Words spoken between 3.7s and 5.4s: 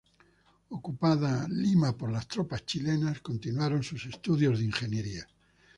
sus estudios de ingeniería.